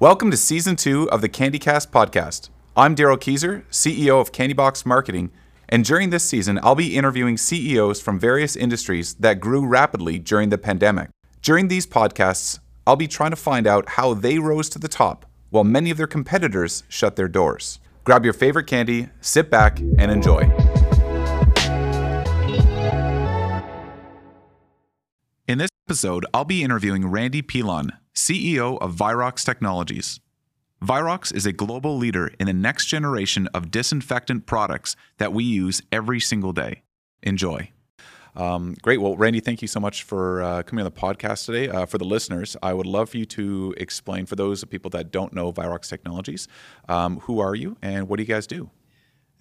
[0.00, 2.48] Welcome to season two of the CandyCast podcast.
[2.74, 5.30] I'm Daryl Keyser, CEO of Candybox Marketing,
[5.68, 10.48] and during this season, I'll be interviewing CEOs from various industries that grew rapidly during
[10.48, 11.10] the pandemic.
[11.42, 15.26] During these podcasts, I'll be trying to find out how they rose to the top
[15.50, 17.78] while many of their competitors shut their doors.
[18.04, 20.50] Grab your favorite candy, sit back, and enjoy.
[25.46, 30.20] In this episode, I'll be interviewing Randy Pilon, CEO of Virox Technologies.
[30.82, 35.82] Virox is a global leader in the next generation of disinfectant products that we use
[35.92, 36.82] every single day.
[37.22, 37.70] Enjoy.
[38.34, 39.00] Um, great.
[39.00, 41.68] Well, Randy, thank you so much for uh, coming on the podcast today.
[41.68, 45.10] Uh, for the listeners, I would love for you to explain, for those people that
[45.10, 46.48] don't know Virox Technologies,
[46.88, 48.70] um, who are you and what do you guys do?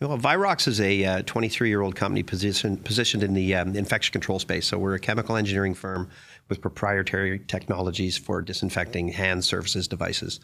[0.01, 4.13] Well, Virox is a 23 uh, year old company positioned, positioned in the um, infection
[4.13, 4.65] control space.
[4.65, 6.09] So we're a chemical engineering firm
[6.49, 10.39] with proprietary technologies for disinfecting hand surfaces devices,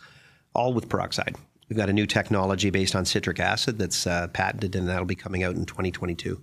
[0.53, 1.35] all with peroxide.
[1.67, 5.15] We've got a new technology based on citric acid that's uh, patented, and that'll be
[5.15, 6.41] coming out in 2022.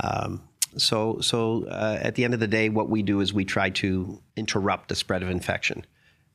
[0.00, 0.42] Um,
[0.76, 3.70] so, so uh, at the end of the day, what we do is we try
[3.70, 5.84] to interrupt the spread of infection.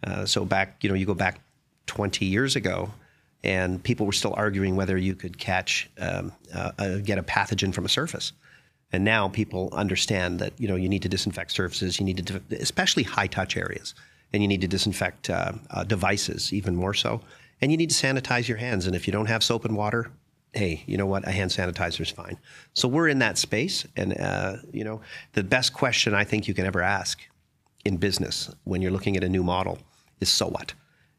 [0.04, 1.42] Uh, so back, you know, you go back
[1.88, 2.92] 20 years ago,
[3.44, 7.74] and people were still arguing whether you could catch, um, uh, uh, get a pathogen
[7.74, 8.34] from a surface.
[8.92, 12.42] And now people understand that you know you need to disinfect surfaces, you need to,
[12.60, 13.94] especially high touch areas,
[14.34, 17.22] and you need to disinfect uh, uh, devices even more so,
[17.62, 18.88] and you need to sanitize your hands.
[18.88, 20.12] And if you don't have soap and water,
[20.54, 21.28] hey, you know what?
[21.28, 22.38] A hand sanitizer is fine.
[22.74, 25.02] So we're in that space, and uh, you know
[25.34, 27.22] the best question I think you can ever ask
[27.86, 29.80] in business when you're looking at a new model
[30.20, 30.74] is so what.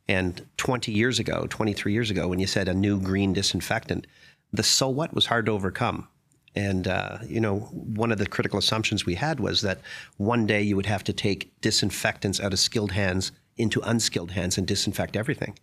[0.09, 4.09] And 20 years ago, 23 years ago, when you said a new green disinfectant,
[4.53, 6.09] the so what was hard to overcome
[6.55, 9.81] and, uh, you know, one of the critical assumptions we had was that
[10.17, 14.59] one day you would have to take disinfectants out of skilled hands into unskilled hands
[14.59, 15.59] and disinfect everything.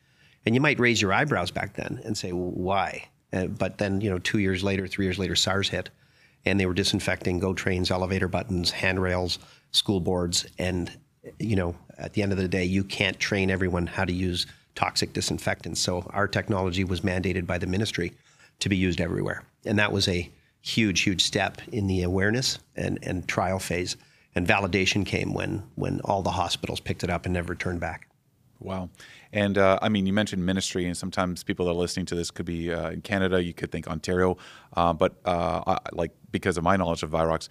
[0.45, 3.09] And you might raise your eyebrows back then and say, well, why?
[3.33, 5.89] Uh, but then, you know, two years later, three years later, SARS hit,
[6.45, 9.39] and they were disinfecting GO trains, elevator buttons, handrails,
[9.72, 10.45] school boards.
[10.57, 10.89] And,
[11.38, 14.45] you know, at the end of the day, you can't train everyone how to use
[14.75, 15.81] toxic disinfectants.
[15.81, 18.13] So our technology was mandated by the ministry
[18.59, 19.44] to be used everywhere.
[19.66, 20.29] And that was a
[20.67, 23.95] huge, huge step in the awareness and, and trial phase.
[24.35, 28.07] And validation came when when all the hospitals picked it up and never turned back.
[28.59, 28.89] Wow.
[29.33, 32.29] And uh, I mean, you mentioned ministry, and sometimes people that are listening to this
[32.31, 33.41] could be uh, in Canada.
[33.41, 34.38] You could think Ontario,
[34.75, 37.50] uh, but uh, I, like because of my knowledge of Virox,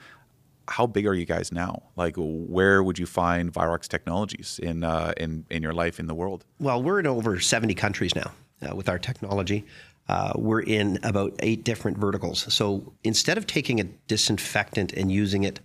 [0.69, 1.83] how big are you guys now?
[1.97, 6.15] Like, where would you find Virox technologies in uh, in in your life in the
[6.15, 6.45] world?
[6.61, 8.31] Well, we're in over seventy countries now
[8.63, 9.65] uh, with our technology
[10.09, 12.53] uh, we're in about eight different verticals.
[12.53, 15.61] So instead of taking a disinfectant and using it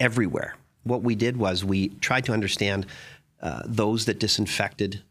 [0.00, 2.86] everywhere, what we did was we tried to understand
[3.42, 5.02] uh, those that disinfected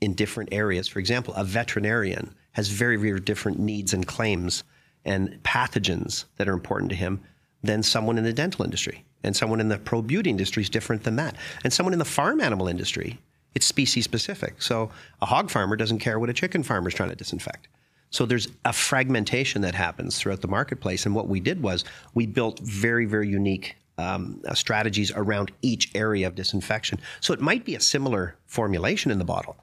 [0.00, 0.88] in different areas.
[0.88, 4.64] For example, a veterinarian has very, very different needs and claims
[5.04, 7.20] and pathogens that are important to him
[7.62, 9.04] than someone in the dental industry.
[9.24, 11.36] And someone in the pro beauty industry is different than that.
[11.64, 13.18] And someone in the farm animal industry,
[13.54, 14.60] it's species specific.
[14.60, 17.68] So a hog farmer doesn't care what a chicken farmer is trying to disinfect.
[18.12, 21.06] So there's a fragmentation that happens throughout the marketplace.
[21.06, 21.84] And what we did was
[22.14, 27.00] we built very, very unique um, uh, strategies around each area of disinfection.
[27.20, 29.56] So it might be a similar formulation in the bottle,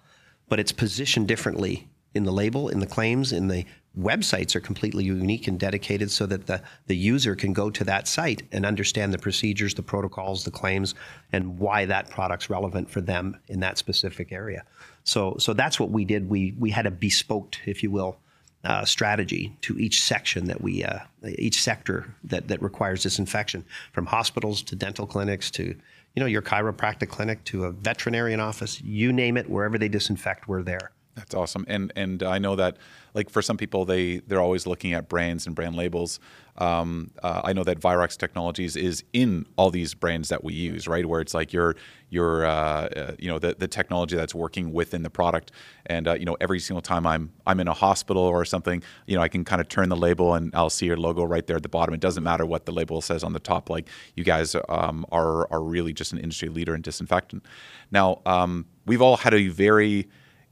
[0.50, 3.66] but it's positioned differently in the label, in the claims, in the
[3.98, 8.08] websites are completely unique and dedicated so that the, the user can go to that
[8.08, 10.96] site and understand the procedures, the protocols, the claims,
[11.31, 14.64] and why that product's relevant for them in that specific area.
[15.04, 16.30] So, so that's what we did.
[16.30, 18.18] We, we had a bespoke, if you will,
[18.64, 21.00] uh, strategy to each section that we, uh,
[21.38, 26.42] each sector that, that requires disinfection, from hospitals to dental clinics to, you know, your
[26.42, 30.92] chiropractic clinic to a veterinarian office, you name it, wherever they disinfect, we're there.
[31.16, 31.66] That's awesome.
[31.68, 32.78] And and I know that
[33.14, 36.19] like for some people they they're always looking at brands and brand labels.
[36.59, 40.88] Um, uh, I know that Virox Technologies is in all these brands that we use,
[40.88, 41.06] right?
[41.06, 41.75] Where it's like your
[42.09, 45.52] your uh, uh, you know the, the technology that's working within the product,
[45.86, 49.16] and uh, you know every single time I'm I'm in a hospital or something, you
[49.16, 51.56] know I can kind of turn the label and I'll see your logo right there
[51.56, 51.94] at the bottom.
[51.94, 53.69] It doesn't matter what the label says on the top.
[53.69, 57.45] Like you guys um, are are really just an industry leader in disinfectant.
[57.89, 60.10] Now um, we've all had a very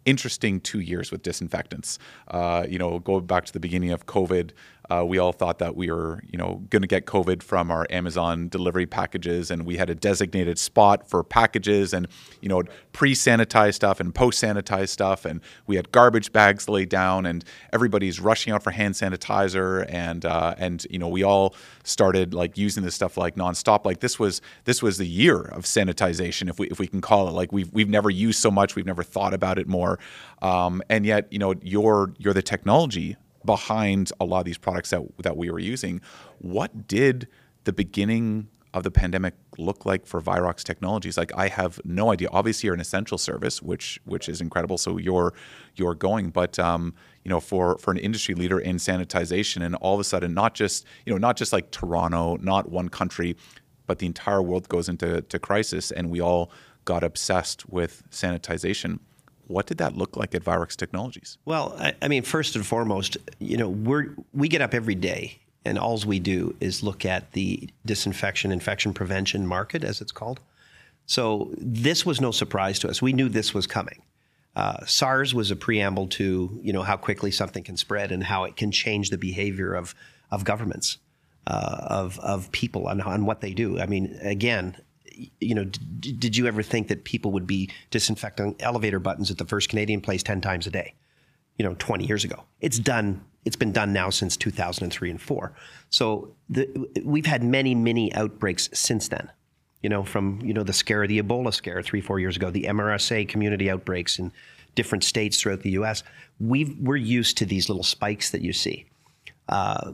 [0.07, 1.99] interesting two years with disinfectants.
[2.29, 4.51] Uh, you know, go back to the beginning of COVID,
[4.89, 7.85] uh, we all thought that we were, you know, going to get COVID from our
[7.89, 12.07] Amazon delivery packages, and we had a designated spot for packages, and
[12.41, 12.63] you know,
[12.93, 17.43] pre-sanitize stuff and post-sanitize stuff, and we had garbage bags laid down, and
[17.73, 22.57] everybody's rushing out for hand sanitizer, and uh, and you know, we all started like
[22.57, 23.85] using this stuff like nonstop.
[23.85, 27.27] Like this was this was the year of sanitization, if we if we can call
[27.27, 27.31] it.
[27.31, 29.99] Like we've we've never used so much, we've never thought about it more,
[30.41, 33.17] um, and yet you know, you're you're the technology
[33.47, 36.01] behind a lot of these products that that we were using.
[36.37, 37.27] What did
[37.63, 41.17] the beginning of the pandemic look like for Virox Technologies?
[41.17, 42.27] Like I have no idea.
[42.31, 44.77] Obviously, you're an essential service, which which is incredible.
[44.77, 45.33] So you're
[45.75, 49.95] you're going, but um, you know, for for an industry leader in sanitization, and all
[49.95, 53.35] of a sudden, not just you know, not just like Toronto, not one country,
[53.87, 56.51] but the entire world goes into to crisis, and we all
[56.85, 58.99] got obsessed with sanitization.
[59.47, 61.37] What did that look like at Virox Technologies?
[61.45, 65.39] Well, I, I mean, first and foremost, you know, we're we get up every day,
[65.63, 70.39] and all we do is look at the disinfection, infection prevention market, as it's called.
[71.05, 73.01] So this was no surprise to us.
[73.01, 74.01] We knew this was coming.
[74.57, 78.43] Uh, SARS was a preamble to you know how quickly something can spread and how
[78.43, 79.95] it can change the behavior of
[80.29, 80.97] of governments,
[81.45, 83.79] uh, of of people on, on what they do.
[83.79, 84.75] I mean, again,
[85.39, 89.37] you know, d- did you ever think that people would be disinfecting elevator buttons at
[89.37, 90.93] the First Canadian Place ten times a day?
[91.57, 92.43] You know, 20 years ago.
[92.61, 93.23] It's done.
[93.43, 95.53] It's been done now since 2003 and four.
[95.89, 96.67] So the,
[97.03, 99.31] we've had many, many outbreaks since then.
[99.81, 102.63] You know, from you know the scare, the Ebola scare three, four years ago, the
[102.63, 104.31] MRSA community outbreaks in
[104.75, 106.03] different states throughout the U.S.
[106.39, 108.85] we we're used to these little spikes that you see.
[109.49, 109.93] Uh,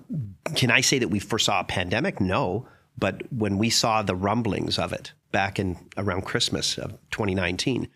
[0.56, 2.20] can I say that we foresaw a pandemic?
[2.20, 2.68] No,
[2.98, 7.90] but when we saw the rumblings of it back in around Christmas of 2019,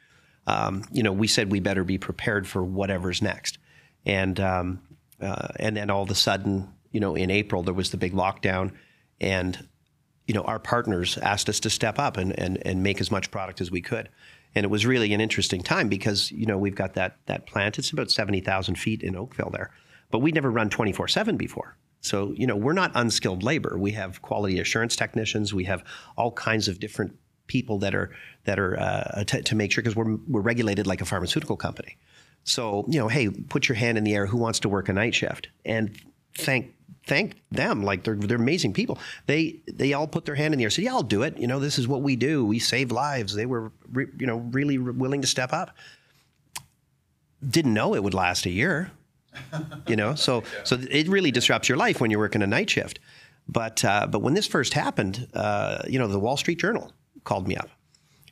[0.47, 3.57] um, you know, we said we better be prepared for whatever's next.
[4.05, 4.81] And um,
[5.21, 8.13] uh, and then all of a sudden, you know, in April there was the big
[8.13, 8.71] lockdown,
[9.19, 9.67] and
[10.25, 13.29] you know, our partners asked us to step up and and and make as much
[13.29, 14.09] product as we could.
[14.55, 17.77] And it was really an interesting time because you know we've got that that plant.
[17.77, 19.71] It's about seventy thousand feet in Oakville there,
[20.09, 21.77] but we'd never run twenty four seven before.
[22.07, 23.77] So, you know, we're not unskilled labor.
[23.77, 25.53] We have quality assurance technicians.
[25.53, 25.83] We have
[26.15, 27.15] all kinds of different
[27.47, 28.11] people that are
[28.45, 31.97] that are uh, t- to make sure because we're we're regulated like a pharmaceutical company.
[32.43, 34.25] So, you know, hey, put your hand in the air.
[34.25, 35.49] Who wants to work a night shift?
[35.65, 35.97] And
[36.37, 36.73] thank
[37.05, 37.83] thank them.
[37.83, 38.99] Like they're they're amazing people.
[39.25, 40.69] They they all put their hand in the air.
[40.69, 41.37] Said, yeah, I'll do it.
[41.37, 42.45] You know, this is what we do.
[42.45, 43.35] We save lives.
[43.35, 45.75] They were re- you know really willing to step up.
[47.47, 48.91] Didn't know it would last a year
[49.87, 52.99] you know so so it really disrupts your life when you're working a night shift.
[53.49, 56.91] But uh, but when this first happened uh, you know the wall street journal
[57.23, 57.69] called me up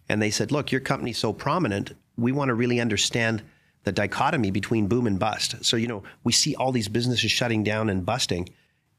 [0.09, 3.43] and they said look your company's so prominent we want to really understand
[3.83, 5.63] the dichotomy between boom and bust.
[5.63, 8.49] So you know we see all these businesses shutting down and busting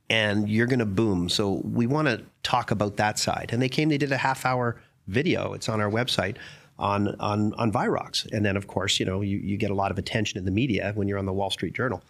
[0.08, 1.28] and you're going to boom.
[1.28, 3.50] So we want to talk about that side.
[3.52, 6.36] And they came they did a half hour video it's on our website
[6.78, 8.30] on on on Virox.
[8.32, 10.50] And then of course, you know, you, you get a lot of attention in the
[10.50, 12.02] media when you're on the Wall Street Journal.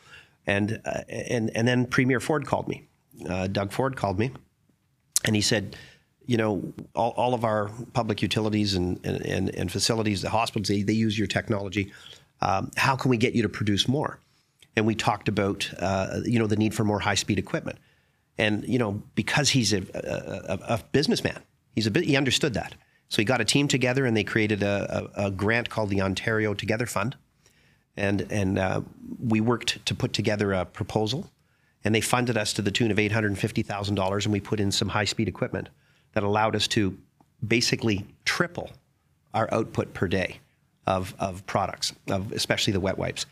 [0.46, 2.84] And uh, and and then Premier Ford called me.
[3.28, 4.30] Uh, Doug Ford called me,
[5.24, 5.76] and he said,
[6.26, 10.82] you know, all, all of our public utilities and, and, and facilities, the hospitals, they,
[10.82, 11.92] they use your technology.
[12.42, 14.18] Um, how can we get you to produce more?
[14.76, 17.78] And we talked about, uh, you know, the need for more high speed equipment.
[18.36, 21.40] And, you know, because he's a, a, a businessman,
[21.74, 22.74] he's a he understood that.
[23.08, 26.02] So he got a team together and they created a, a, a grant called the
[26.02, 27.16] Ontario Together Fund.
[27.96, 28.82] And, and uh,
[29.18, 31.30] we worked to put together a proposal.
[31.84, 34.24] And they funded us to the tune of $850,000.
[34.24, 35.68] And we put in some high speed equipment
[36.14, 36.98] that allowed us to
[37.46, 38.70] basically triple
[39.34, 40.40] our output per day
[40.86, 43.26] of, of products, of especially the wet wipes.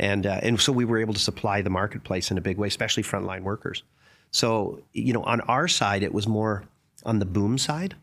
[0.00, 2.68] And, uh, and so we were able to supply the marketplace in a big way,
[2.68, 3.82] especially frontline workers.
[4.30, 6.64] So, you know, on our side, it was more
[7.04, 7.94] on the boom side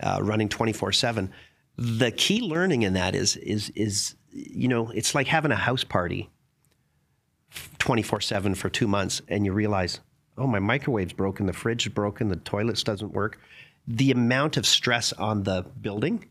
[0.00, 1.32] uh, running 24 7.
[1.78, 5.84] The key learning in that is, is, is, you know, it's like having a house
[5.84, 6.30] party
[7.78, 10.00] 24 7 for two months and you realize,
[10.38, 13.38] oh, my microwave's broken, the fridge is broken, the toilets doesn't work.
[13.86, 16.28] The amount of stress on the building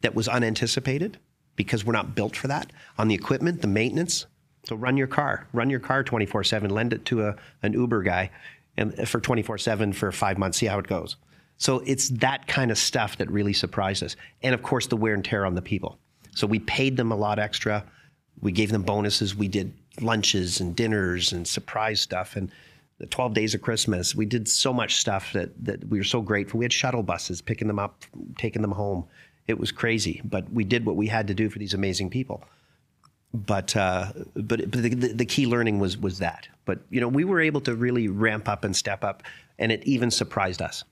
[0.00, 1.18] that was unanticipated
[1.56, 4.26] because we're not built for that on the equipment, the maintenance.
[4.64, 8.02] So run your car, run your car 24 7, lend it to a, an Uber
[8.02, 8.30] guy
[8.76, 11.16] and for 24 7 for five months, see how it goes.
[11.58, 14.16] So it's that kind of stuff that really surprised us.
[14.42, 15.98] And of course, the wear and tear on the people.
[16.34, 17.84] So we paid them a lot extra.
[18.40, 19.34] We gave them bonuses.
[19.34, 22.36] We did lunches and dinners and surprise stuff.
[22.36, 22.50] And
[22.98, 26.20] the 12 days of Christmas, we did so much stuff that, that we were so
[26.20, 26.58] grateful.
[26.58, 28.04] We had shuttle buses picking them up,
[28.36, 29.06] taking them home.
[29.46, 32.44] It was crazy, but we did what we had to do for these amazing people.
[33.32, 36.48] but uh, but, but the, the key learning was was that.
[36.64, 39.22] But you know, we were able to really ramp up and step up,
[39.58, 40.84] and it even surprised us.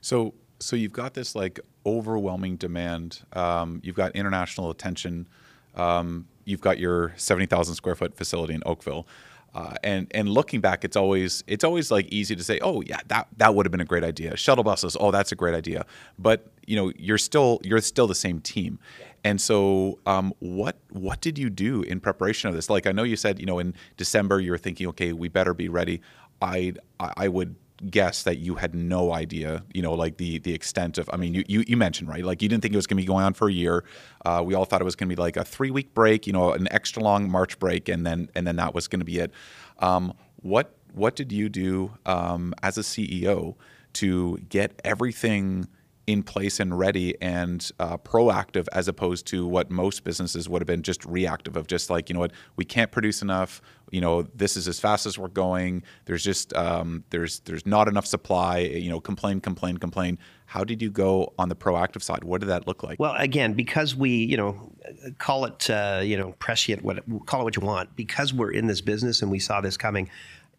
[0.00, 3.20] So so you've got this like overwhelming demand.
[3.32, 5.28] Um, you've got international attention.
[5.74, 9.06] Um, you've got your seventy thousand square foot facility in Oakville.
[9.54, 12.98] Uh, and and looking back, it's always it's always like easy to say, oh yeah,
[13.08, 14.36] that that would have been a great idea.
[14.36, 15.86] Shuttle buses, oh that's a great idea.
[16.18, 18.78] But you know, you're still you're still the same team.
[19.24, 22.70] And so, um, what what did you do in preparation of this?
[22.70, 25.54] Like, I know you said, you know, in December you were thinking, okay, we better
[25.54, 26.02] be ready.
[26.40, 27.56] I I would
[27.90, 31.08] guess that you had no idea, you know, like the the extent of.
[31.12, 33.02] I mean, you you, you mentioned right, like you didn't think it was going to
[33.02, 33.84] be going on for a year.
[34.24, 36.32] Uh, we all thought it was going to be like a three week break, you
[36.32, 39.18] know, an extra long March break, and then and then that was going to be
[39.18, 39.32] it.
[39.78, 43.54] Um, what what did you do um, as a CEO
[43.94, 45.68] to get everything?
[46.08, 50.66] in place and ready and uh, proactive as opposed to what most businesses would have
[50.66, 54.22] been just reactive of just like you know what we can't produce enough you know
[54.22, 55.82] this is as fast as we're going.
[56.04, 58.58] There's just um, there's there's not enough supply.
[58.58, 60.18] You know complain complain complain.
[60.46, 62.24] How did you go on the proactive side?
[62.24, 62.98] What did that look like?
[62.98, 64.72] Well again because we you know
[65.18, 67.94] call it uh, you know prescient what call it what you want.
[67.96, 70.10] Because we're in this business and we saw this coming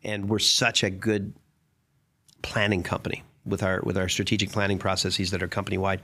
[0.04, 1.34] and we're such a good
[2.42, 6.02] planning company with our with our strategic planning processes that are company wide.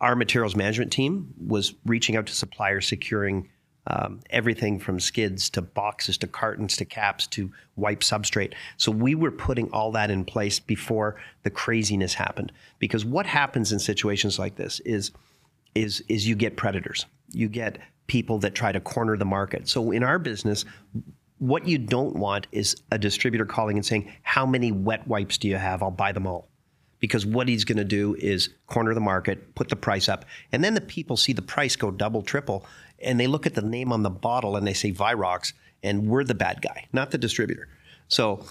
[0.00, 3.48] Our materials management team was reaching out to suppliers, securing
[3.88, 8.52] um, everything from skids to boxes to cartons to caps to wipe substrate.
[8.76, 12.52] So we were putting all that in place before the craziness happened.
[12.78, 15.10] Because what happens in situations like this is
[15.74, 17.06] is is you get predators.
[17.32, 19.68] You get people that try to corner the market.
[19.68, 20.64] So in our business,
[21.38, 25.48] what you don't want is a distributor calling and saying, "How many wet wipes do
[25.48, 25.82] you have?
[25.82, 26.48] I'll buy them all."
[27.00, 30.62] because what he's going to do is corner the market, put the price up, and
[30.62, 32.66] then the people see the price go double, triple,
[33.00, 35.52] and they look at the name on the bottle and they say Virox,
[35.82, 37.68] and we're the bad guy, not the distributor.
[38.08, 38.44] So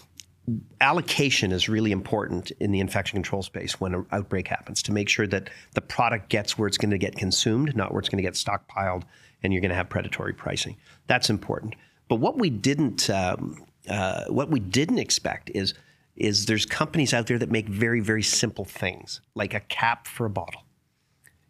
[0.80, 5.10] allocation is really important in the infection control space when an outbreak happens to make
[5.10, 8.24] sure that the product gets where it's going to get consumed, not where it's going
[8.24, 9.04] to get stockpiled,
[9.44, 10.77] and you're going to have predatory pricing.
[11.08, 11.75] That's important.
[12.08, 15.74] But what we didn't, um, uh, what we didn't expect is
[16.16, 20.25] is there's companies out there that make very very simple things like a cap for
[20.25, 20.63] a bottle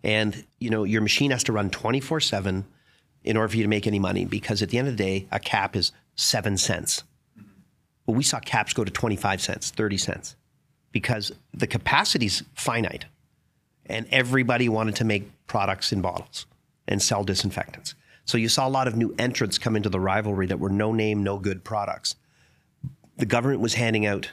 [0.04, 2.66] and you know your machine has to run 24/7
[3.24, 5.28] in order for you to make any money because at the end of the day
[5.32, 7.04] a cap is 7 cents.
[8.06, 10.36] Well we saw caps go to 25 cents 30 cents
[10.92, 13.06] because the capacity's finite
[13.86, 16.46] and everybody wanted to make products in bottles
[16.88, 17.96] and sell disinfectants.
[18.26, 20.92] So you saw a lot of new entrants come into the rivalry that were no
[20.92, 22.16] name no good products.
[23.18, 24.32] The government was handing out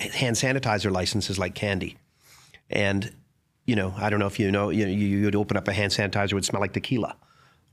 [0.00, 1.96] hand sanitizer licenses like candy.
[2.70, 3.12] And,
[3.66, 5.92] you know, I don't know if you know, you, you would open up a hand
[5.92, 7.16] sanitizer, it would smell like tequila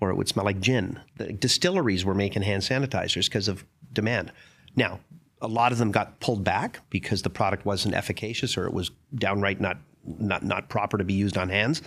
[0.02, 1.00] or it would smell like gin.
[1.18, 4.32] The distilleries were making hand sanitizers because of demand.
[4.76, 5.00] Now,
[5.42, 8.92] a lot of them got pulled back because the product wasn't efficacious or it was
[9.16, 11.82] downright not not not proper to be used on hands.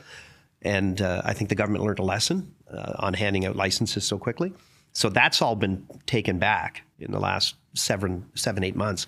[0.62, 4.16] And uh, I think the government learned a lesson uh, on handing out licenses so
[4.18, 4.54] quickly.
[4.92, 9.06] So that's all been taken back in the last seven, seven, eight months.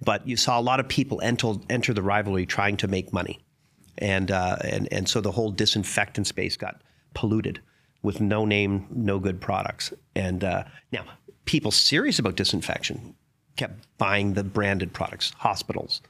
[0.00, 3.40] But you saw a lot of people enter, enter the rivalry trying to make money.
[3.96, 6.82] And, uh, and, and so the whole disinfectant space got
[7.14, 7.60] polluted
[8.02, 9.92] with no name, no good products.
[10.14, 11.04] And uh, now,
[11.44, 13.14] people serious about disinfection
[13.56, 16.00] kept buying the branded products, hospitals,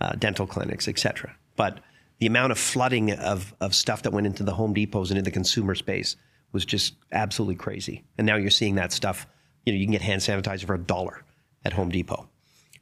[0.00, 1.36] uh, dental clinics, etc.
[1.56, 1.80] But
[2.18, 5.30] the amount of flooding of, of stuff that went into the Home Depots and into
[5.30, 6.16] the consumer space
[6.52, 8.04] was just absolutely crazy.
[8.16, 9.26] And now you're seeing that stuff.
[9.66, 11.24] You know, you can get hand sanitizer for a dollar
[11.64, 12.28] at Home Depot.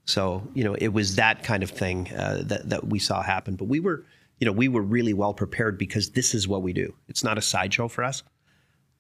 [0.04, 3.56] So you know, it was that kind of thing uh, that that we saw happen.
[3.56, 4.04] But we were,
[4.38, 6.94] you know, we were really well prepared because this is what we do.
[7.08, 8.22] It's not a sideshow for us.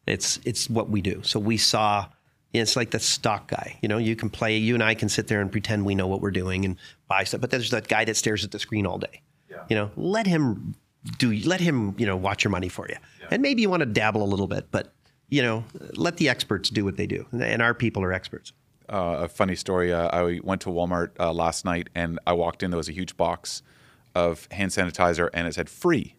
[0.06, 1.22] It's it's what we do.
[1.22, 2.06] So we saw.
[2.52, 3.78] It's like the stock guy.
[3.80, 4.58] You know, you can play.
[4.58, 6.76] You and I can sit there and pretend we know what we're doing and
[7.08, 7.40] buy stuff.
[7.40, 9.22] But there's that guy that stares at the screen all day.
[9.50, 9.64] Yeah.
[9.70, 10.74] You know, let him
[11.18, 11.32] do.
[11.32, 11.94] Let him.
[11.96, 12.96] You know, watch your money for you.
[13.20, 13.28] Yeah.
[13.30, 14.92] And maybe you want to dabble a little bit, but
[15.30, 17.26] you know, let the experts do what they do.
[17.32, 18.52] And our people are experts
[18.92, 19.92] uh, a funny story.
[19.92, 22.70] Uh, I went to Walmart uh, last night and I walked in.
[22.70, 23.62] There was a huge box
[24.14, 26.14] of hand sanitizer and it said free.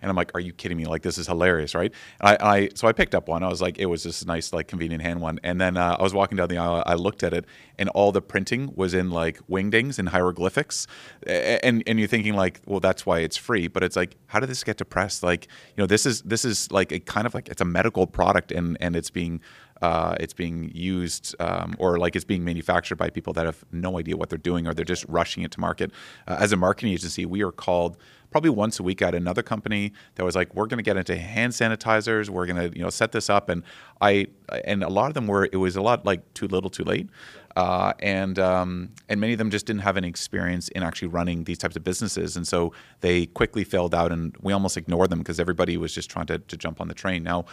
[0.00, 0.86] And I'm like, "Are you kidding me?
[0.86, 3.42] Like this is hilarious, right?" I, I so I picked up one.
[3.42, 5.40] I was like, it was just a nice, like convenient hand one.
[5.42, 6.82] And then uh, I was walking down the aisle.
[6.86, 7.44] I looked at it,
[7.78, 10.86] and all the printing was in like wingdings and hieroglyphics.
[11.26, 13.68] And and you're thinking like, well, that's why it's free.
[13.68, 15.22] But it's like, how did this get to press?
[15.22, 18.06] Like, you know, this is this is like a kind of like it's a medical
[18.06, 19.40] product, and and it's being
[19.82, 23.98] uh, it's being used um, or like it's being manufactured by people that have no
[23.98, 25.90] idea what they're doing or they're just rushing it to market.
[26.26, 27.96] Uh, as a marketing agency, we are called
[28.30, 31.16] probably once a week at another company that was like, we're going to get into
[31.16, 32.28] hand sanitizers.
[32.28, 33.62] We're going to you know set this up, and
[34.00, 34.26] I
[34.64, 37.08] and a lot of them were it was a lot like too little, too late.
[37.56, 41.44] Uh, and um, and many of them just didn't have any experience in actually running
[41.44, 45.18] these types of businesses, and so they quickly failed out, and we almost ignored them
[45.18, 47.22] because everybody was just trying to, to jump on the train.
[47.24, 47.46] Now,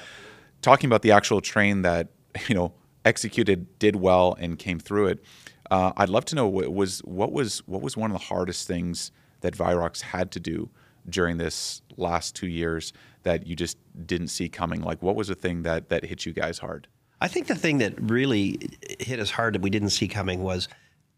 [0.61, 2.09] talking about the actual train that
[2.47, 2.73] you know
[3.05, 5.23] executed, did well, and came through it,
[5.71, 8.67] uh, I'd love to know what was what was what was one of the hardest
[8.67, 9.11] things
[9.41, 10.69] that Virox had to do
[11.07, 14.81] during this last two years that you just didn't see coming.
[14.81, 16.87] Like, what was the thing that that hit you guys hard?
[17.21, 18.59] I think the thing that really
[18.99, 20.67] hit us hard that we didn't see coming was,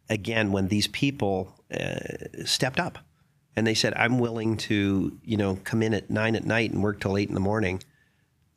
[0.09, 2.99] again, when these people uh, stepped up
[3.55, 6.83] and they said, "I'm willing to, you know, come in at nine at night and
[6.83, 7.81] work till eight in the morning."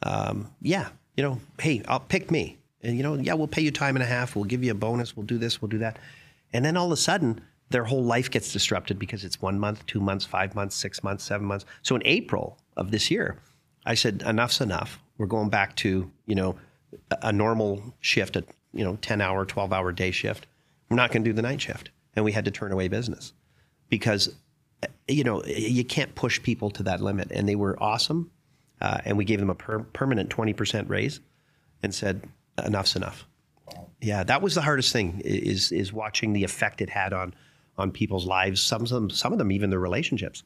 [0.03, 0.89] Um, yeah,
[1.21, 4.03] you know, hey, I'll pick me, and you know, yeah, we'll pay you time and
[4.03, 4.35] a half.
[4.35, 5.15] We'll give you a bonus.
[5.15, 5.61] We'll do this.
[5.61, 5.99] We'll do that,
[6.55, 9.85] and then all of a sudden, their whole life gets disrupted because it's one month,
[9.85, 11.67] two months, five months, six months, seven months.
[11.83, 13.37] So in April of this year,
[13.85, 14.99] I said, "Enough's enough.
[15.19, 16.57] We're going back to, you know."
[17.23, 20.47] a normal shift, a you know, 10 hour, 12 hour day shift.
[20.89, 21.91] We're not going to do the night shift.
[22.17, 23.33] And we had to turn away business
[23.89, 24.35] because,
[25.07, 27.31] you know, you can't push people to that limit.
[27.31, 28.31] And they were awesome.
[28.81, 31.21] Uh, and we gave them a per- permanent 20% raise
[31.83, 32.23] and said,
[32.65, 33.27] enough's enough.
[34.01, 37.35] Yeah, that was the hardest thing is, is watching the effect it had on,
[37.77, 40.43] on people's lives, some of them, some of them even their relationships.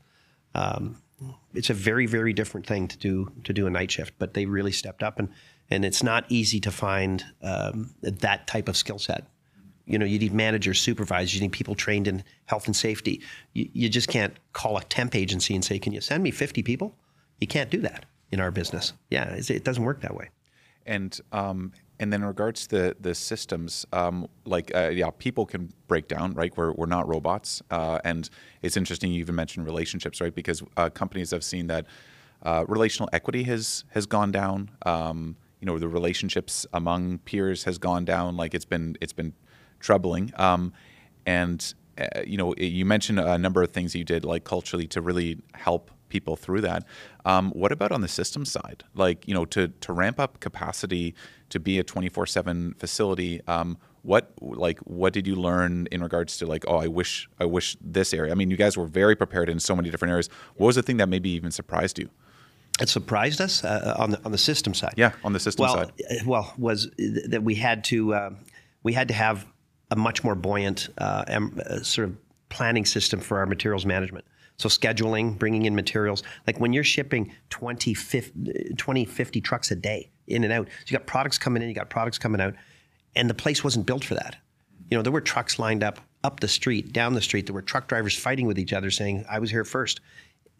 [0.55, 1.00] Um,
[1.55, 4.47] it's a very, very different thing to do, to do a night shift, but they
[4.47, 5.29] really stepped up and,
[5.71, 9.26] and it's not easy to find um, that type of skill set.
[9.87, 13.23] You know, you need managers, supervisors, you need people trained in health and safety.
[13.53, 16.62] You, you just can't call a temp agency and say, "Can you send me 50
[16.62, 16.95] people?"
[17.38, 18.93] You can't do that in our business.
[19.11, 20.29] Yeah, it doesn't work that way.
[20.85, 25.47] And um, and then in regards to the, the systems, um, like uh, yeah, people
[25.47, 26.55] can break down, right?
[26.57, 28.29] We're, we're not robots, uh, and
[28.61, 29.12] it's interesting.
[29.12, 30.35] You even mentioned relationships, right?
[30.35, 31.87] Because uh, companies have seen that
[32.43, 34.71] uh, relational equity has has gone down.
[34.85, 38.37] Um, you know the relationships among peers has gone down.
[38.37, 39.33] Like it's been it's been
[39.79, 40.33] troubling.
[40.37, 40.73] Um,
[41.25, 45.00] and uh, you know you mentioned a number of things you did like culturally to
[45.00, 46.87] really help people through that.
[47.25, 48.85] Um, what about on the system side?
[48.94, 51.14] Like you know to to ramp up capacity
[51.49, 53.40] to be a twenty four seven facility.
[53.49, 57.47] Um, what like what did you learn in regards to like oh I wish I
[57.47, 58.30] wish this area.
[58.30, 60.28] I mean you guys were very prepared in so many different areas.
[60.56, 62.09] What was the thing that maybe even surprised you?
[62.80, 64.94] it surprised us uh, on the on the system side.
[64.97, 65.92] Yeah, on the system well, side.
[66.11, 66.90] Uh, well, was
[67.28, 68.30] that we had to uh,
[68.83, 69.47] we had to have
[69.90, 72.16] a much more buoyant uh, uh, sort of
[72.48, 74.24] planning system for our materials management.
[74.57, 79.77] So scheduling, bringing in materials, like when you're shipping 20, 50, 20, 50 trucks a
[79.77, 82.55] day in and out, so you got products coming in, you got products coming out,
[83.17, 84.37] and the place wasn't built for that.
[84.90, 87.47] You know, there were trucks lined up up the street, down the street.
[87.47, 90.01] There were truck drivers fighting with each other, saying, "I was here first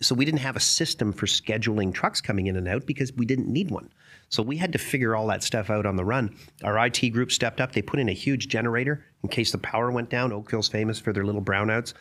[0.00, 3.26] so we didn't have a system for scheduling trucks coming in and out because we
[3.26, 3.90] didn't need one.
[4.28, 6.37] So we had to figure all that stuff out on the run.
[6.62, 7.72] Our IT group stepped up.
[7.72, 10.33] They put in a huge generator in case the power went down.
[10.33, 11.94] Oakville's famous for their little brownouts.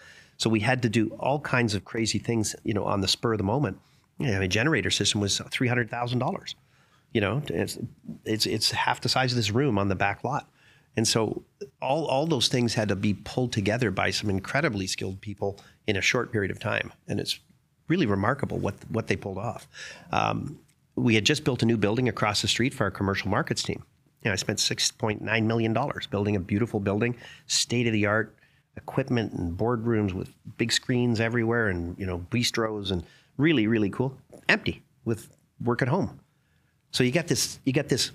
[0.44, 3.32] So we had to do all kinds of crazy things, you know, on the spur
[3.32, 3.80] of the moment.
[4.20, 6.56] You know, a generator system was three hundred thousand dollars.
[7.14, 7.80] You know, it's,
[8.26, 10.50] it's it's half the size of this room on the back lot.
[10.98, 11.44] And so
[11.82, 15.96] all, all those things had to be pulled together by some incredibly skilled people in
[15.96, 16.92] a short period of time.
[17.08, 17.40] And it's
[17.88, 19.66] really remarkable what what they pulled off.
[20.12, 20.60] Um,
[20.96, 23.82] we had just built a new building across the street for our commercial markets team.
[24.24, 27.16] You know, I spent six point nine million dollars building a beautiful building,
[27.48, 28.36] state of the art
[28.78, 33.04] equipment and boardrooms with big screens everywhere, and you know bistros and
[33.38, 34.18] really really cool.
[34.50, 35.30] Empty with
[35.64, 36.20] work at home.
[36.92, 38.12] So you got this you got this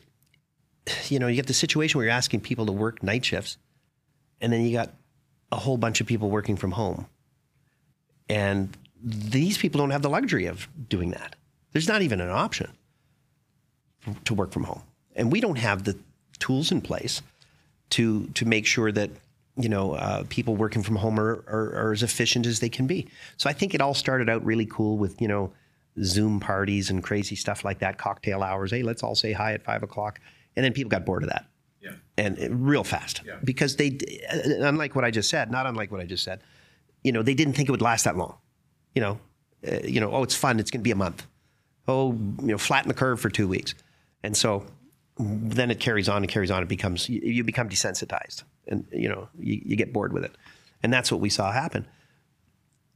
[1.09, 3.59] you know you get the situation where you're asking people to work night shifts,
[4.41, 4.95] and then you got
[5.51, 7.07] a whole bunch of people working from home,
[8.29, 11.37] and these people don't have the luxury of doing that.
[11.73, 12.71] There's not even an option
[14.25, 14.83] to work from home.
[15.15, 15.97] And we don't have the
[16.39, 17.23] tools in place
[17.91, 19.11] to, to make sure that
[19.59, 22.87] you know, uh, people working from home are, are, are, as efficient as they can
[22.87, 23.09] be.
[23.37, 25.53] So I think it all started out really cool with, you know,
[26.03, 28.71] Zoom parties and crazy stuff like that, cocktail hours.
[28.71, 30.21] Hey, let's all say hi at five o'clock.
[30.55, 31.47] And then people got bored of that.
[31.81, 31.93] Yeah.
[32.17, 33.23] And uh, real fast.
[33.27, 33.39] Yeah.
[33.43, 33.99] Because they,
[34.33, 36.41] uh, unlike what I just said, not unlike what I just said,
[37.03, 38.37] you know, they didn't think it would last that long
[38.99, 39.19] you know,
[39.67, 40.59] uh, you know, oh, it's fun.
[40.59, 41.25] It's going to be a month.
[41.87, 43.75] Oh, you know, flatten the curve for two weeks,
[44.25, 44.67] and so
[45.19, 46.65] then it carries on and carries on.
[46.65, 50.37] It becomes you, you become desensitized, and you know, you, you get bored with it,
[50.83, 51.87] and that's what we saw happen.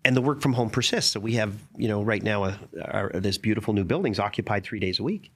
[0.05, 1.13] And the work from home persists.
[1.13, 4.81] So we have, you know, right now, uh, our, this beautiful new building's occupied three
[4.81, 5.33] days a week,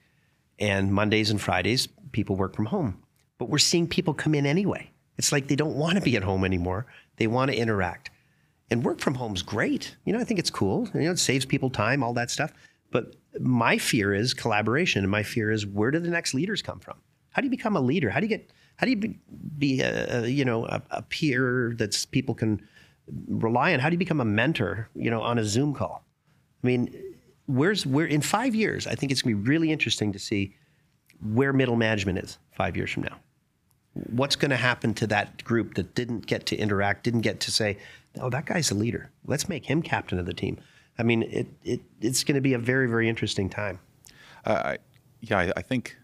[0.59, 3.01] and Mondays and Fridays people work from home.
[3.37, 4.91] But we're seeing people come in anyway.
[5.17, 6.85] It's like they don't want to be at home anymore.
[7.17, 8.11] They want to interact
[8.69, 9.95] And work from home's great.
[10.05, 10.89] You know, I think it's cool.
[10.93, 12.51] You know, it saves people time, all that stuff.
[12.91, 16.79] But my fear is collaboration, and my fear is where do the next leaders come
[16.79, 16.97] from?
[17.37, 18.09] How do you become a leader?
[18.09, 18.51] How do you get?
[18.77, 19.19] How do you be,
[19.59, 22.67] be a, a, you know a, a peer that people can
[23.27, 23.79] rely on?
[23.79, 24.89] How do you become a mentor?
[24.95, 26.03] You know, on a Zoom call.
[26.63, 26.91] I mean,
[27.45, 28.87] where's where in five years?
[28.87, 30.55] I think it's to be really interesting to see
[31.21, 33.19] where middle management is five years from now.
[33.93, 37.51] What's going to happen to that group that didn't get to interact, didn't get to
[37.51, 37.77] say,
[38.19, 39.11] "Oh, that guy's a leader.
[39.27, 40.57] Let's make him captain of the team."
[40.97, 43.77] I mean, it, it it's going to be a very very interesting time.
[44.43, 44.77] Uh,
[45.21, 45.97] yeah, I, I, think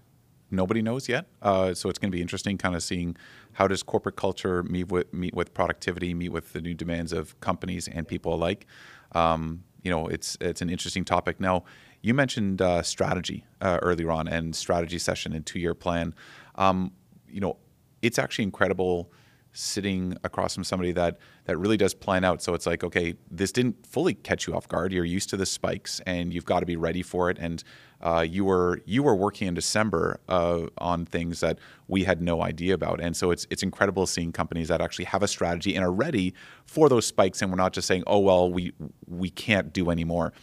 [0.54, 1.28] nobody knows yet.
[1.42, 3.18] Uh, so it's going to be interesting, kind of seeing
[3.54, 7.40] how does corporate culture meet with meet with productivity, meet with the new demands of
[7.42, 8.66] companies and people alike.
[9.14, 11.40] Um, you know, it's it's an interesting topic.
[11.40, 11.64] Now,
[12.02, 16.14] you mentioned uh, strategy uh, earlier on and strategy session and two year plan.
[16.56, 16.92] Um,
[17.28, 17.58] you know,
[18.02, 19.12] it's actually incredible
[19.54, 22.42] sitting across from somebody that that really does plan out.
[22.42, 24.92] So it's like, okay, this didn't fully catch you off guard.
[24.92, 27.38] You're used to the spikes, and you've got to be ready for it.
[27.40, 27.64] And
[28.04, 32.44] uh, you were you were working in December uh, on things that we had no
[32.44, 33.00] idea about.
[33.00, 36.34] And so it's it's incredible seeing companies that actually have a strategy and are ready
[36.66, 38.74] for those spikes, and we're not just saying, oh well, we
[39.08, 40.34] we can't do anymore.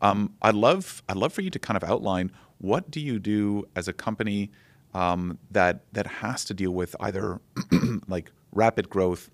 [0.00, 3.64] Um, I'd love I'd love for you to kind of outline what do you do
[3.74, 4.52] as a company
[4.94, 7.40] um, that that has to deal with either
[8.06, 9.30] like rapid growth,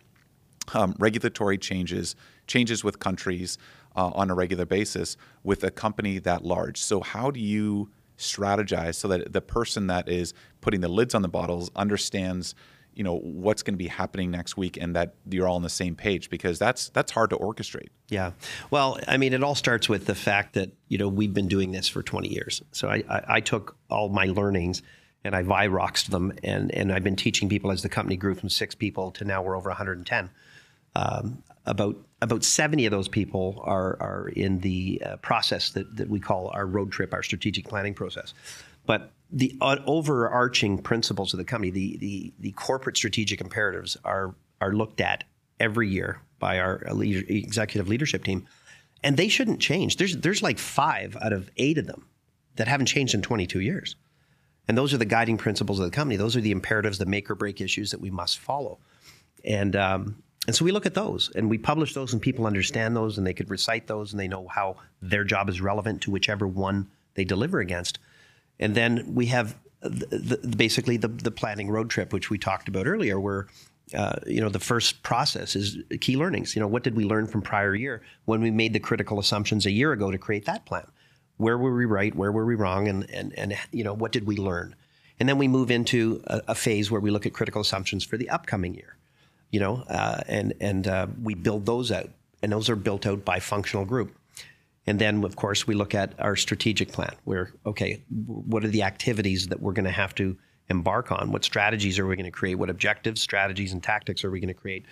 [0.72, 3.58] um, regulatory changes, changes with countries
[3.96, 6.80] uh, on a regular basis with a company that large.
[6.80, 11.22] So, how do you strategize so that the person that is putting the lids on
[11.22, 12.54] the bottles understands?
[12.94, 15.68] you know what's going to be happening next week and that you're all on the
[15.68, 18.30] same page because that's that's hard to orchestrate yeah
[18.70, 21.72] well i mean it all starts with the fact that you know we've been doing
[21.72, 24.80] this for 20 years so i, I, I took all my learnings
[25.26, 26.32] and I Viroxed them.
[26.42, 29.42] And, and I've been teaching people as the company grew from six people to now
[29.42, 30.30] we're over 110.
[30.94, 36.08] Um, about about 70 of those people are, are in the uh, process that, that
[36.08, 38.32] we call our road trip, our strategic planning process.
[38.86, 44.34] But the uh, overarching principles of the company, the, the, the corporate strategic imperatives, are,
[44.60, 45.24] are looked at
[45.60, 48.46] every year by our executive leadership team.
[49.02, 49.96] And they shouldn't change.
[49.96, 52.06] There's, there's like five out of eight of them
[52.56, 53.96] that haven't changed in 22 years.
[54.68, 56.16] And those are the guiding principles of the company.
[56.16, 58.78] Those are the imperatives, the make or break issues that we must follow.
[59.44, 62.96] And um, and so we look at those and we publish those, and people understand
[62.96, 66.10] those, and they could recite those, and they know how their job is relevant to
[66.10, 67.98] whichever one they deliver against.
[68.58, 72.68] And then we have the, the, basically the, the planning road trip, which we talked
[72.68, 73.46] about earlier, where
[73.94, 76.56] uh, you know the first process is key learnings.
[76.56, 79.66] You know, what did we learn from prior year when we made the critical assumptions
[79.66, 80.86] a year ago to create that plan?
[81.36, 84.26] where were we right, where were we wrong, and and and you know what did
[84.26, 84.74] we learn,
[85.20, 88.16] and then we move into a, a phase where we look at critical assumptions for
[88.16, 88.95] the upcoming year,
[89.50, 92.10] you know, uh, and and uh, we build those out,
[92.42, 94.16] and those are built out by functional group.
[94.88, 98.84] And then, of course, we look at our strategic plan where, okay, what are the
[98.84, 100.36] activities that we're going to have to
[100.68, 101.32] embark on?
[101.32, 102.54] What strategies are we going to create?
[102.54, 104.86] What objectives, strategies, and tactics are we going to create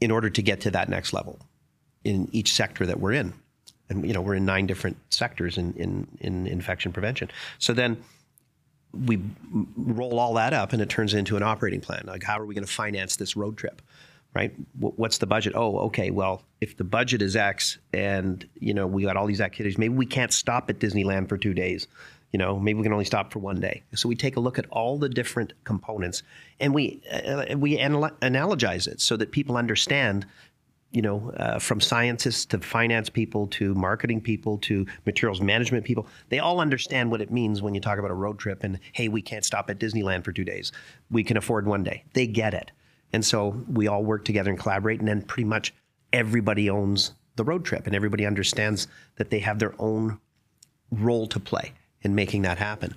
[0.00, 1.38] in order to get to that next level
[2.02, 3.32] in each sector that we're in?
[3.92, 7.30] and you know we're in nine different sectors in, in, in infection prevention.
[7.58, 8.02] So then
[8.92, 9.20] we
[9.76, 12.04] roll all that up and it turns into an operating plan.
[12.06, 13.82] Like how are we going to finance this road trip?
[14.34, 14.54] Right?
[14.78, 15.52] What's the budget?
[15.54, 16.10] Oh, okay.
[16.10, 19.94] Well, if the budget is X and you know we got all these activities, maybe
[19.94, 21.86] we can't stop at Disneyland for two days.
[22.32, 23.82] You know, maybe we can only stop for one day.
[23.94, 26.22] So we take a look at all the different components
[26.60, 30.24] and we uh, we anal- analogize it so that people understand
[30.92, 36.06] you know, uh, from scientists to finance people to marketing people to materials management people,
[36.28, 39.08] they all understand what it means when you talk about a road trip and, hey,
[39.08, 40.70] we can't stop at Disneyland for two days.
[41.10, 42.04] We can afford one day.
[42.12, 42.70] They get it.
[43.12, 45.74] And so we all work together and collaborate, and then pretty much
[46.12, 50.18] everybody owns the road trip and everybody understands that they have their own
[50.90, 52.94] role to play in making that happen.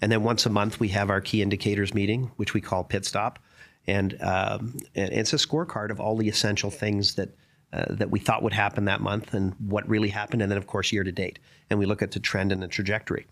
[0.00, 3.04] And then once a month, we have our key indicators meeting, which we call Pit
[3.04, 3.38] Stop
[3.86, 7.30] and, um, it's a scorecard of all the essential things that
[7.74, 10.66] uh, that we thought would happen that month and what really happened, and then of
[10.68, 13.26] course year to date, and we look at the trend and the trajectory.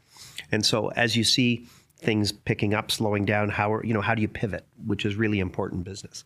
[0.50, 1.66] And so as you see
[1.98, 5.14] things picking up, slowing down, how are, you know how do you pivot, which is
[5.14, 6.24] really important business.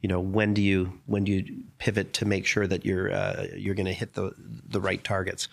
[0.00, 3.48] You know when do you when do you pivot to make sure that you're uh,
[3.54, 5.48] you're going to hit the the right targets,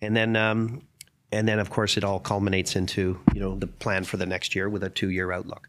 [0.00, 0.82] and then um,
[1.32, 4.54] and then of course it all culminates into you know the plan for the next
[4.54, 5.68] year with a two year outlook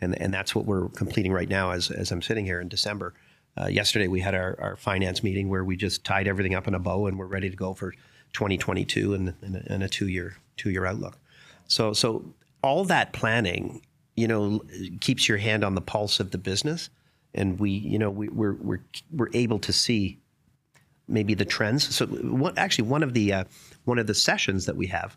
[0.00, 3.14] and and that's what we're completing right now as as I'm sitting here in December.
[3.60, 6.74] Uh, yesterday we had our, our finance meeting where we just tied everything up in
[6.74, 7.90] a bow and we're ready to go for
[8.32, 11.18] 2022 and, and, a, two year two year outlook.
[11.66, 12.24] So so
[12.62, 13.82] all that planning,
[14.16, 14.62] you know,
[15.00, 16.90] keeps your hand on the pulse of the business,
[17.34, 18.80] and we you know we, we're we're
[19.12, 20.18] we're able to see
[21.08, 21.94] maybe the trends.
[21.94, 23.44] So what, actually one of the uh,
[23.84, 25.16] one of the sessions that we have,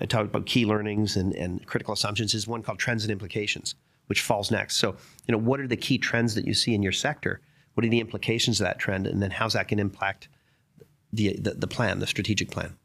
[0.00, 3.74] I talked about key learnings and, and critical assumptions is one called trends and implications,
[4.10, 4.76] which falls next.
[4.76, 4.96] So
[5.26, 7.40] you know what are the key trends that you see in your sector?
[7.74, 10.28] What are the implications of that trend, and then how's that going to impact
[11.12, 12.76] the, the, the plan, the strategic plan?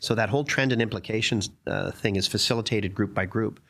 [0.00, 3.60] So that whole trend and implications uh, thing is facilitated group by group.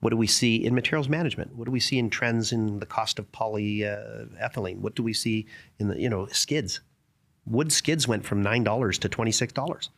[0.00, 1.54] What do we see in materials management?
[1.54, 4.78] What do we see in trends in the cost of polyethylene?
[4.78, 5.46] What do we see
[5.78, 6.80] in the you know skids?
[7.44, 9.90] Wood skids went from nine dollars to twenty six dollars.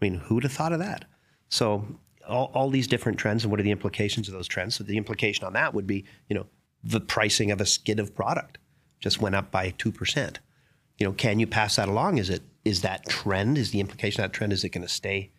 [0.00, 1.04] I mean, who'd have thought of that?
[1.50, 1.86] So
[2.28, 4.76] all, all these different trends and what are the implications of those trends?
[4.76, 6.46] So the implication on that would be, you know,
[6.82, 8.58] the pricing of a skid of product
[9.00, 10.40] just went up by two percent.
[10.98, 12.18] You know, can you pass that along?
[12.18, 13.58] Is it is that trend?
[13.58, 14.52] Is the implication of that trend?
[14.52, 15.30] Is it going to stay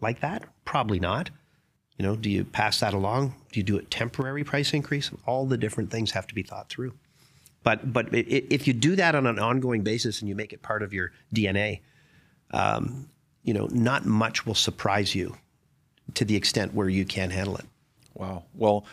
[0.00, 0.44] like that?
[0.64, 1.30] Probably not.
[1.96, 3.34] You know, do you pass that along?
[3.52, 5.10] Do you do a temporary price increase?
[5.26, 6.94] All the different things have to be thought through.
[7.64, 10.82] But but if you do that on an ongoing basis and you make it part
[10.82, 11.80] of your DNA,
[12.52, 13.08] um,
[13.42, 15.34] you know, not much will surprise you
[16.14, 17.66] to the extent where you can handle it.
[18.14, 18.44] Wow.
[18.54, 18.86] Well,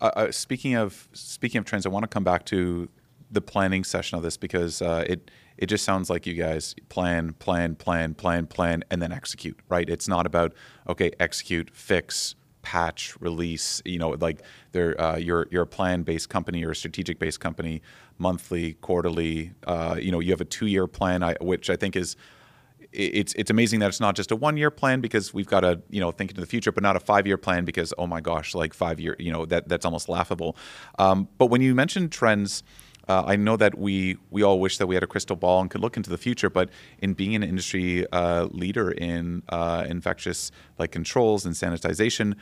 [0.00, 2.88] uh, uh, speaking of speaking of trends, I want to come back to
[3.30, 7.34] the planning session of this because uh, it it just sounds like you guys plan,
[7.34, 9.58] plan, plan, plan, plan, and then execute.
[9.68, 9.88] Right?
[9.88, 10.54] It's not about
[10.88, 13.80] okay, execute, fix, patch, release.
[13.84, 17.38] You know, like they're uh, you're you're a plan based company or a strategic based
[17.38, 17.82] company,
[18.18, 19.52] monthly, quarterly.
[19.66, 22.16] Uh, you know, you have a two year plan, I, which I think is
[22.92, 25.80] it's it's amazing that it's not just a one year plan because we've got to
[25.90, 28.20] you know think into the future, but not a five year plan because oh my
[28.20, 30.56] gosh, like five year you know that that's almost laughable.
[30.98, 32.62] Um, but when you mentioned trends.
[33.08, 35.68] Uh, I know that we we all wish that we had a crystal ball and
[35.68, 40.52] could look into the future, but in being an industry uh, leader in uh, infectious
[40.78, 42.36] like controls and sanitization,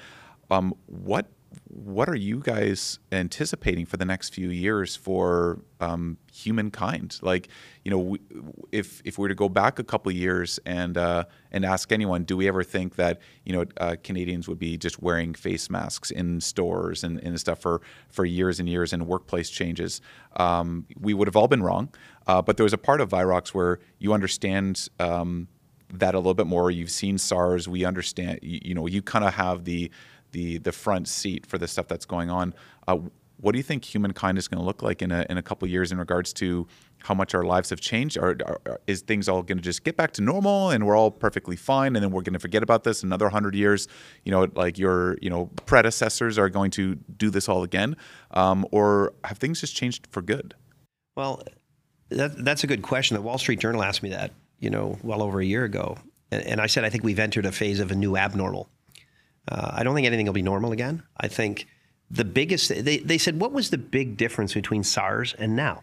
[0.51, 1.29] um, what
[1.67, 7.19] what are you guys anticipating for the next few years for um, humankind?
[7.23, 7.49] Like,
[7.85, 8.17] you know,
[8.71, 12.25] if if we were to go back a couple years and uh, and ask anyone,
[12.25, 16.11] do we ever think that you know uh, Canadians would be just wearing face masks
[16.11, 20.01] in stores and, and stuff for for years and years and workplace changes?
[20.37, 21.93] Um, we would have all been wrong.
[22.27, 24.89] Uh, but there was a part of Virox where you understand.
[24.99, 25.49] Um,
[25.93, 26.71] that a little bit more.
[26.71, 27.67] You've seen SARS.
[27.67, 28.39] We understand.
[28.43, 29.91] You, you know, you kind of have the
[30.33, 32.55] the the front seat for the stuff that's going on.
[32.87, 32.99] Uh,
[33.41, 35.67] what do you think humankind is going to look like in a in a couple
[35.67, 36.67] years in regards to
[36.99, 38.19] how much our lives have changed?
[38.19, 41.11] Or, or is things all going to just get back to normal and we're all
[41.11, 43.89] perfectly fine, and then we're going to forget about this another hundred years?
[44.25, 47.97] You know, like your you know predecessors are going to do this all again,
[48.33, 50.55] um, or have things just changed for good?
[51.17, 51.43] Well,
[52.11, 53.15] that, that's a good question.
[53.15, 55.97] The Wall Street Journal asked me that, you know, well over a year ago,
[56.31, 58.69] and, and I said I think we've entered a phase of a new abnormal
[59.49, 61.03] uh, I don't think anything will be normal again.
[61.17, 61.67] I think
[62.11, 65.83] the biggest, they, they said, what was the big difference between SARS and now?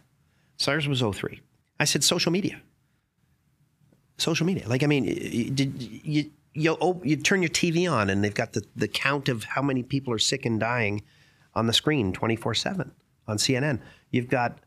[0.58, 1.42] SARS was 03.
[1.80, 2.62] I said, social media.
[4.18, 4.68] Social media.
[4.68, 5.06] Like, I mean,
[5.54, 9.30] did you, you, oh, you turn your TV on and they've got the, the count
[9.30, 11.04] of how many people are sick and dying
[11.54, 12.92] on the screen 24 7
[13.28, 13.80] on CNN.
[14.12, 14.60] You've got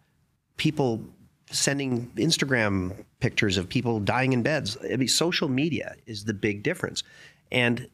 [0.56, 1.02] people
[1.50, 4.76] sending Instagram pictures of people dying in beds.
[4.84, 7.02] I mean, social media is the big difference.
[7.50, 7.88] And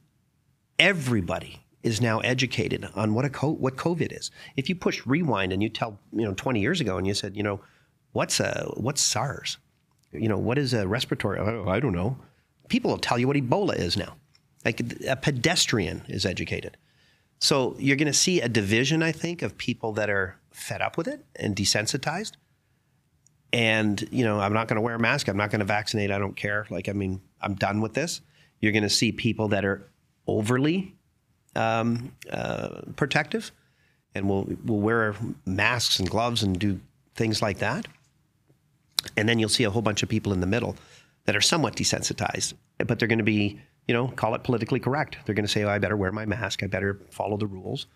[0.78, 4.30] everybody is now educated on what a co- what COVID is.
[4.56, 7.36] If you push rewind and you tell you know 20 years ago and you said
[7.36, 7.60] you know
[8.12, 9.58] what's a what's SARS,
[10.12, 11.38] you know what is a respiratory?
[11.38, 12.18] Oh, I don't know.
[12.68, 14.16] People will tell you what Ebola is now.
[14.64, 16.76] Like a pedestrian is educated.
[17.38, 20.96] So you're going to see a division, I think, of people that are fed up
[20.96, 22.32] with it and desensitized.
[23.52, 25.28] And you know, I'm not going to wear a mask.
[25.28, 26.10] I'm not going to vaccinate.
[26.10, 26.66] I don't care.
[26.70, 28.22] Like, I mean, I'm done with this.
[28.60, 29.88] You're going to see people that are
[30.26, 30.94] overly
[31.54, 33.52] um, uh, protective,
[34.14, 36.80] and we'll we'll wear masks and gloves and do
[37.14, 37.86] things like that.
[39.16, 40.76] And then you'll see a whole bunch of people in the middle
[41.26, 45.18] that are somewhat desensitized, but they're going to be, you know, call it politically correct.
[45.24, 46.62] They're going to say, oh, I better wear my mask.
[46.62, 47.86] I better follow the rules.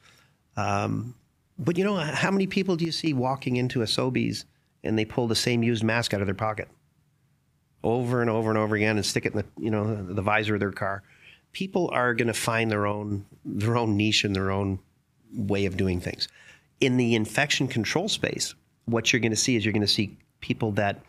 [0.57, 1.15] Um,
[1.59, 4.45] but you know, how many people do you see walking into a Sobeys
[4.83, 6.69] and they pull the same used mask out of their pocket
[7.85, 10.55] over and over and over again and stick it in the, you know, the visor
[10.55, 11.03] of their car?
[11.53, 14.79] People are going to find their own their own niche and their own
[15.35, 16.29] way of doing things.
[16.81, 18.55] In the infection control space,
[18.87, 21.01] what you're going to see is you're going to see people that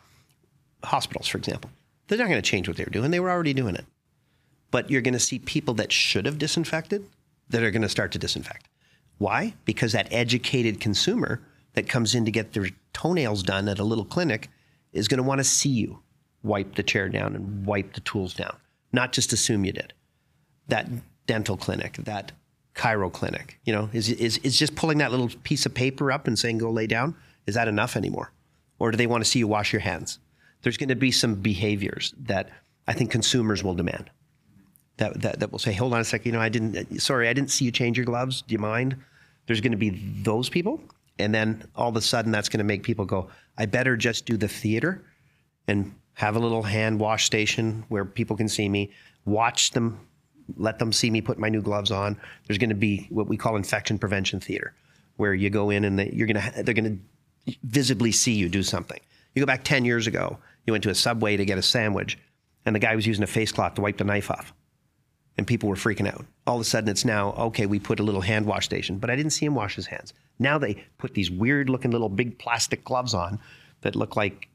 [0.83, 1.69] hospitals, for example,
[2.07, 3.11] they're not going to change what they're doing.
[3.11, 3.85] They were already doing it.
[4.69, 7.05] But you're going to see people that should have disinfected
[7.49, 8.67] that are going to start to disinfect.
[9.17, 9.53] Why?
[9.65, 11.41] Because that educated consumer
[11.73, 14.49] that comes in to get their toenails done at a little clinic
[14.93, 15.99] is going to want to see you
[16.43, 18.55] wipe the chair down and wipe the tools down,
[18.91, 19.93] not just assume you did
[20.71, 20.89] that
[21.27, 22.33] dental clinic, that
[22.75, 23.59] chiro clinic?
[23.63, 26.57] You know, is, is, is just pulling that little piece of paper up and saying,
[26.57, 28.33] go lay down, is that enough anymore?
[28.79, 30.19] Or do they want to see you wash your hands?
[30.61, 32.49] there's going to be some behaviors that
[32.87, 34.09] I think consumers will demand.
[34.97, 37.33] That, that, that will say, hold on a second, you know, I didn't, sorry, I
[37.33, 38.43] didn't see you change your gloves.
[38.43, 38.95] Do you mind?
[39.47, 39.89] There's going to be
[40.21, 40.81] those people.
[41.17, 44.25] And then all of a sudden, that's going to make people go, I better just
[44.25, 45.03] do the theater
[45.67, 48.91] and have a little hand wash station where people can see me,
[49.25, 49.99] watch them,
[50.57, 52.17] let them see me put my new gloves on.
[52.47, 54.73] There's going to be what we call infection prevention theater,
[55.17, 57.01] where you go in and they, you're going to, they're going
[57.45, 58.99] to visibly see you do something.
[59.33, 62.17] You go back 10 years ago, you went to a subway to get a sandwich,
[62.65, 64.53] and the guy was using a face cloth to wipe the knife off.
[65.37, 66.25] And people were freaking out.
[66.45, 69.09] All of a sudden, it's now, okay, we put a little hand wash station, but
[69.09, 70.13] I didn't see him wash his hands.
[70.39, 73.39] Now they put these weird looking little big plastic gloves on
[73.81, 74.49] that look like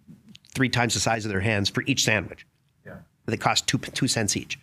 [0.54, 2.46] three times the size of their hands for each sandwich.
[2.84, 2.98] Yeah.
[3.24, 4.58] They cost two, two cents each.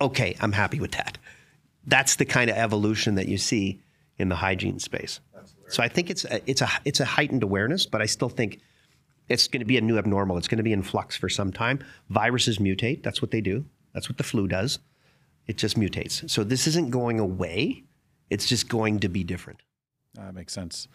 [0.00, 1.18] Okay, I'm happy with that.
[1.86, 3.80] That's the kind of evolution that you see
[4.18, 5.20] in the hygiene space.
[5.68, 8.60] So I think it's a, it's a it's a heightened awareness, but I still think
[9.28, 10.36] it's going to be a new abnormal.
[10.36, 11.84] It's going to be in flux for some time.
[12.08, 13.02] Viruses mutate.
[13.02, 13.64] That's what they do.
[13.92, 14.78] That's what the flu does.
[15.46, 16.28] It just mutates.
[16.30, 17.84] So this isn't going away.
[18.30, 19.60] It's just going to be different.
[20.14, 20.88] That makes sense.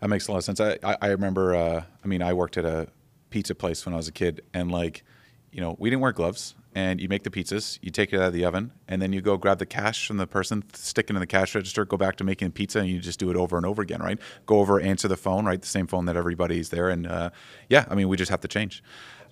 [0.00, 0.60] That makes a lot of sense.
[0.60, 2.88] I, I, I remember, uh, I mean, I worked at a
[3.30, 5.04] pizza place when I was a kid, and like,
[5.50, 8.26] you know, we didn't wear gloves and you make the pizzas, you take it out
[8.28, 11.14] of the oven, and then you go grab the cash from the person, stick it
[11.14, 13.56] in the cash register, go back to making pizza, and you just do it over
[13.56, 14.18] and over again, right?
[14.46, 15.60] Go over, answer the phone, right?
[15.60, 17.30] The same phone that everybody's there, and uh,
[17.68, 18.82] yeah, I mean, we just have to change.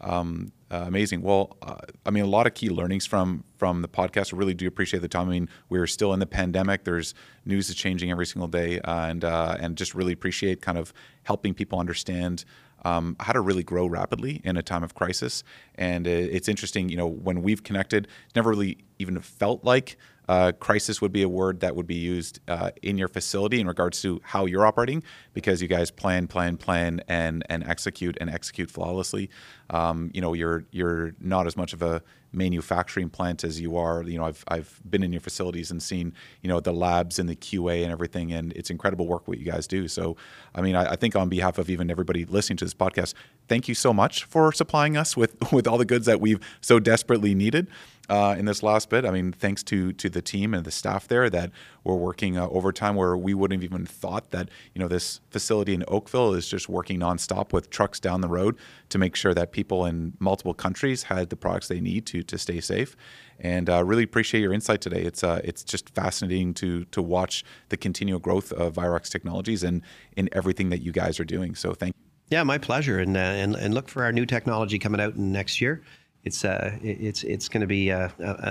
[0.03, 1.23] Um, uh, amazing.
[1.23, 4.33] Well, uh, I mean, a lot of key learnings from from the podcast.
[4.33, 5.29] I really do appreciate the time.
[5.29, 6.85] I mean, we're still in the pandemic.
[6.85, 10.79] There's news is changing every single day, uh, and uh, and just really appreciate kind
[10.79, 10.93] of
[11.25, 12.45] helping people understand
[12.85, 15.45] um, how to really grow rapidly in a time of crisis.
[15.77, 19.97] And it's interesting, you know, when we've connected, it's never really even felt like
[20.33, 23.67] uh, crisis would be a word that would be used uh, in your facility in
[23.67, 25.03] regards to how you're operating
[25.35, 29.29] because you guys plan, plan, plan, and and execute and execute flawlessly.
[29.69, 34.03] Um, you know, you're you're not as much of a manufacturing plant as you are.
[34.05, 37.29] You know, I've I've been in your facilities and seen you know the labs and
[37.29, 39.87] the QA and everything, and it's incredible work what you guys do.
[39.87, 40.17] So,
[40.55, 43.13] I mean, I, I think on behalf of even everybody listening to this podcast,
[43.49, 46.81] thank you so much for supplying us with with all the goods that we've so
[46.81, 47.67] desperately needed
[48.13, 49.07] uh, in this last bit.
[49.07, 51.51] I mean, thanks to to the team and the staff there that
[51.83, 55.73] were working uh, overtime where we wouldn't have even thought that you know this facility
[55.73, 58.59] in Oakville is just working nonstop with trucks down the road
[58.91, 62.37] to make sure that people in multiple countries had the products they need to to
[62.37, 62.97] stay safe.
[63.41, 65.01] And uh, really appreciate your insight today.
[65.01, 69.81] It's uh, it's just fascinating to to watch the continual growth of Virox Technologies and
[70.17, 71.55] in everything that you guys are doing.
[71.55, 72.03] So thank you.
[72.29, 72.99] Yeah, my pleasure.
[72.99, 75.83] And, uh, and and look for our new technology coming out next year
[76.25, 78.09] it's uh, it's it's going to be uh,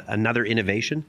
[0.08, 1.06] another innovation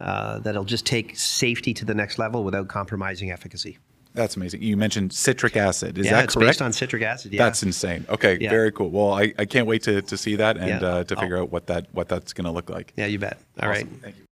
[0.00, 3.78] uh, that'll just take safety to the next level without compromising efficacy.
[4.14, 4.62] That's amazing.
[4.62, 5.98] You mentioned citric acid.
[5.98, 6.48] Is yeah, that it's correct?
[6.48, 7.32] based on citric acid.
[7.32, 7.44] Yeah.
[7.44, 8.06] That's insane.
[8.08, 8.48] Okay, yeah.
[8.48, 8.90] very cool.
[8.90, 10.88] Well, I, I can't wait to, to see that and yeah.
[10.88, 12.92] uh, to figure out what that what that's going to look like.
[12.96, 13.40] Yeah, you bet.
[13.60, 14.00] All awesome.
[14.04, 14.14] right.
[14.14, 14.24] Thank you.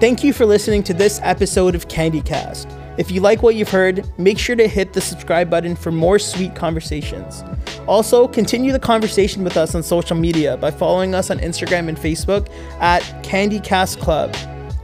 [0.00, 2.83] Thank you for listening to this episode of CandyCast.
[2.96, 6.18] If you like what you've heard, make sure to hit the subscribe button for more
[6.18, 7.42] sweet conversations.
[7.86, 11.98] Also, continue the conversation with us on social media by following us on Instagram and
[11.98, 12.48] Facebook
[12.80, 14.34] at CandyCast Club.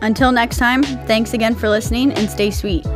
[0.03, 2.87] Until next time, thanks again for listening and stay sweet.